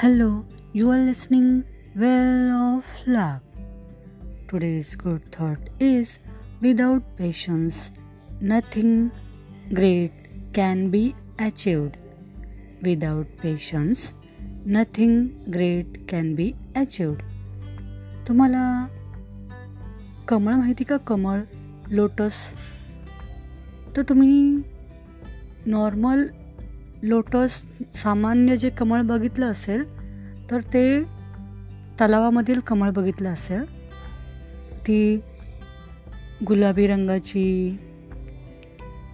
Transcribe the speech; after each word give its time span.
Hello, 0.00 0.44
you 0.72 0.90
are 0.90 0.98
listening 0.98 1.62
Well 1.94 2.50
of 2.50 2.84
Luck. 3.06 3.42
Today's 4.48 4.94
good 4.96 5.30
thought 5.30 5.58
is 5.78 6.18
without 6.62 7.02
patience, 7.18 7.90
nothing 8.40 9.10
great 9.74 10.12
can 10.54 10.88
be 10.88 11.14
achieved. 11.38 11.98
Without 12.82 13.26
patience, 13.38 14.14
nothing 14.64 15.34
great 15.50 16.08
can 16.08 16.34
be 16.34 16.54
achieved. 16.74 17.20
तुम्हाला 18.28 18.86
कमळ 20.28 20.54
माहिती 20.54 20.84
का 20.84 20.96
कमळ 20.96 21.40
lotus 21.90 22.32
तर 23.96 24.02
तुम्ही 24.02 24.62
normal 25.66 26.26
lotus 27.03 27.63
सामान्य 27.95 28.57
जे 28.57 28.69
कमळ 28.69 29.01
बघितलं 29.01 29.51
असेल 29.51 29.83
तर 30.51 30.59
ते 30.61 31.03
तलावामधील 32.01 32.59
कमळ 32.59 32.89
बघितलं 32.89 33.29
असेल. 33.29 33.63
ती 34.87 35.21
गुलाबी 36.47 36.87
रंगाची 36.87 37.77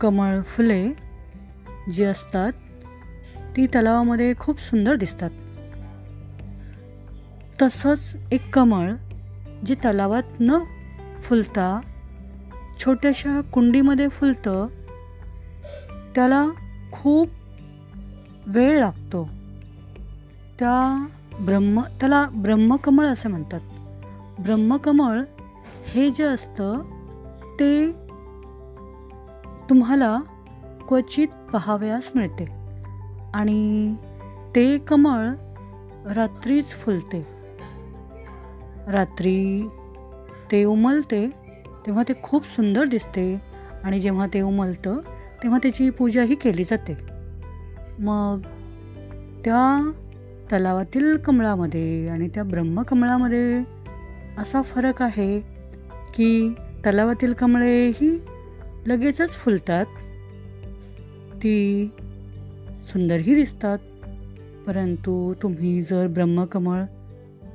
कमळ 0.00 0.40
फुले 0.40 0.92
जी 1.92 2.04
असतात 2.04 2.52
ती 3.56 3.66
तलावामध्ये 3.66 4.34
खूप 4.38 4.60
सुंदर 4.60 4.96
दिसतात. 4.96 5.30
तसंच 7.62 8.16
एक 8.32 8.54
कमळ 8.54 8.92
जे 9.66 9.74
तलावात 9.74 10.40
न 10.40 10.58
फुलता 11.22 11.80
छोट्याशा 12.80 13.40
कुंडीमध्ये 13.40 14.08
फुलतं 14.08 14.66
त्याला 16.14 16.46
खूप 16.92 17.28
वेळ 18.46 18.80
लागतो. 18.80 19.28
त्या 20.58 21.06
ब्रह्म 21.40 21.80
त्याला 21.80 22.26
ब्रह्मकमळ 22.34 23.06
असे 23.06 23.28
म्हणतात. 23.28 23.60
ब्रह्मकमळ 24.38 25.22
हे 25.86 26.10
जे 26.10 26.24
असतं 26.24 26.80
ते 27.60 27.92
तुम्हाला 29.70 30.20
क्वचित 30.88 31.28
पहावयास 31.52 32.10
मिळते. 32.14 32.46
आणि 33.34 33.94
ते 34.56 34.78
कमळ 34.78 35.28
रात्रीच 36.12 36.70
फुलते. 36.70 37.26
रात्री 38.88 39.68
ते 40.52 40.64
उमलते 40.64 41.30
तेव्हा 41.86 42.02
ते 42.08 42.12
खूप 42.22 42.46
सुंदर 42.46 42.84
दिसते. 42.84 43.42
आणि 43.84 44.00
जेव्हा 44.00 44.26
ते 44.34 44.40
उमलतं 44.40 44.96
तेव्हा 45.42 45.58
त्याची 45.62 45.90
पूजाही 45.90 46.34
केली 46.34 46.64
जाते. 46.64 47.13
मग 47.98 48.40
त्या 49.44 49.90
तलावातील 50.52 51.16
कमळामध्ये 51.16 52.06
आणि 52.06 52.28
त्या 52.28 52.42
ब्रह्मकमळामध्ये 52.42 53.62
असा 54.38 54.62
फरक 54.62 55.02
आहे 55.02 55.40
की 56.14 56.54
तलावातील 56.86 57.32
कमळे 57.32 57.88
ही 57.88 58.18
लगेचच 58.86 59.30
फुलतात. 59.30 59.86
ती 61.34 61.90
सुंदरही 62.84 63.34
दिसतात. 63.34 63.78
परंतु 64.66 65.34
तुम्ही 65.42 65.82
जर 65.82 66.06
ब्रह्मकमळ 66.06 66.82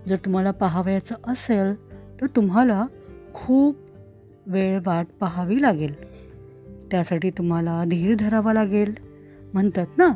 जर 0.08 0.16
तुम्हाला 0.16 0.52
पाहावयाचं 0.52 1.16
असेल 1.28 1.74
तर 2.22 2.28
तुम्हाला 2.36 2.86
खूप 3.34 3.76
वेळ 4.48 4.80
वाट 4.86 5.08
पाहावी 5.20 5.62
लागेल. 5.62 5.94
त्यासाठी 6.92 7.30
तुम्हाला 7.30 7.84
धीर 7.88 8.16
धरावा 8.20 8.54
लागेल. 8.54 8.94
म्हणतात 9.54 9.88
ना 9.98 10.08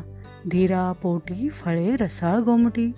धीरा 0.50 0.92
पोटी 0.92 1.48
फळे 1.48 1.96
रसाळ 1.96 2.38
गोमटी. 2.38 2.92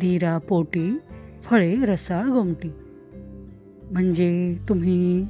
धीरा 0.00 0.38
पोटी 0.38 0.98
फळे 1.42 1.84
रसाळ 1.84 2.26
गोमटी. 2.26 2.70
म्हणजे 3.90 4.58
तुम्ही 4.68 5.28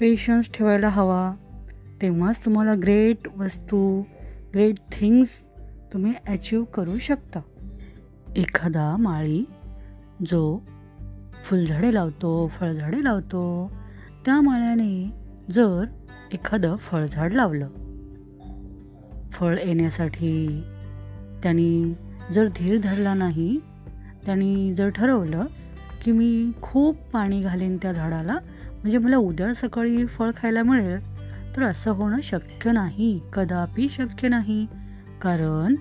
पेशन्स 0.00 0.52
ठेवायला 0.52 0.88
हवा. 0.88 1.34
तेव्हाच 2.02 2.44
तुम्हाला 2.44 2.74
ग्रेट 2.74 3.18
वस्तू 3.36 4.02
ग्रेट 4.54 4.74
थिंग्स 4.92 5.44
तुम्ही 5.92 6.12
अचीव 6.28 6.64
करू 6.64 6.98
शकता. 6.98 7.40
एखादा 8.36 8.96
माळी 8.96 9.44
जो 10.26 10.58
फुलझाडे 11.44 11.94
लावतो 11.94 12.46
फळझाडे 12.46 13.04
लावतो 13.04 13.72
त्या 14.24 14.40
माळ्याने 14.40 15.10
जर 15.50 15.84
एखादं 16.32 16.76
फळझाड 16.76 17.32
लावलं 17.32 17.68
फळ 19.34 19.58
येण्यासाठी 19.58 20.64
त्यांनी 21.42 21.94
जर 22.32 22.48
धीर 22.48 22.78
धरला 22.78 23.14
नाही 23.14 23.60
त्यांनी 24.26 24.74
जर 24.74 24.88
ठरवलं 24.88 25.44
की 26.04 26.12
मी 26.12 26.50
खूप 26.62 26.96
पाणी 27.12 27.40
घालीन 27.40 27.76
त्या 27.76 27.92
झाडाला 27.92 28.32
म्हणजे 28.32 28.98
मला 28.98 29.16
उद्या 29.16 29.54
सकाळी 29.54 30.06
फळ 30.06 30.30
खायला 30.36 30.62
मिळेल 30.62 31.14
तर 31.56 31.62
असं 31.62 31.90
होणं 31.90 32.20
शक्य 32.22 32.72
नाही 32.72 33.20
कदापि 33.32 33.88
शक्य 33.88 34.28
नाही. 34.28 34.66
कारण 35.22 35.74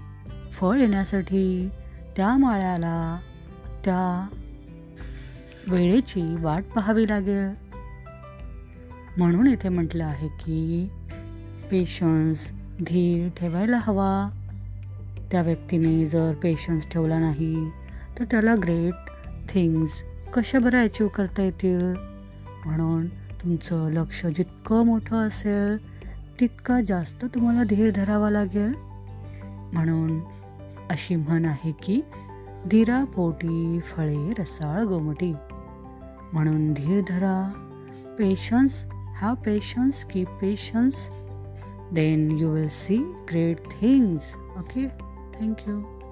फळ 0.51 0.79
येण्यासाठी 0.79 1.69
त्या 2.17 2.37
माळ्याला 2.37 3.19
त्या 3.85 4.27
वेळेची 5.67 6.35
वाट 6.39 6.63
पाहावी 6.75 7.07
लागेल. 7.09 7.49
म्हणून 9.17 9.47
इथे 9.47 9.69
म्हटलं 9.69 10.05
आहे 10.05 10.27
की 10.27 10.89
पेशन्स 11.71 12.51
धीर 12.79 13.29
ठेवायला 13.37 13.77
हवा. 13.77 14.29
त्या 15.31 15.41
व्यक्तीने 15.41 16.05
जर 16.05 16.33
पेशन्स 16.43 16.89
ठेवला 16.89 17.19
नाही 17.19 17.69
तर 18.19 18.23
त्याला 18.23 18.55
ग्रेट 18.55 18.93
थिंग्स 19.49 20.03
कशा 20.33 20.59
बरं 20.59 20.83
अचीव 20.83 21.07
करता 21.07 21.41
येतील? 21.41 21.93
म्हणून 22.65 23.07
तुमचं 23.07 23.91
लक्ष 23.91 24.25
जितकं 24.25 24.85
मोठं 24.85 25.27
असेल 25.27 25.77
तितका 26.39 26.81
जास्त 26.81 27.25
तुम्हाला 27.25 27.63
धीर 27.63 27.91
धरावा 27.95 28.29
लागेल. 28.29 28.73
म्हणून 29.73 30.19
अशी 30.89 31.15
म्हण 31.15 31.45
आहे 31.45 31.71
की 31.71 32.01
धीरा 32.71 33.03
पोटी 33.03 33.79
फळे 33.79 34.29
रसाळ 34.39 34.83
गोमटी. 34.83 35.33
म्हणून 36.33 36.73
धीर 36.73 37.01
धरा. 37.07 37.51
पेशन्स 38.19 38.85
हॅव 39.17 39.35
पेशन्स 39.35 40.05
की 40.05 40.23
patience 40.23 41.09
then 41.93 42.37
you 42.37 42.49
will 42.49 42.69
see 42.69 43.05
great 43.25 43.59
things. 43.79 44.35
Okay? 44.59 44.91
Thank 45.39 45.65
you 45.65 46.02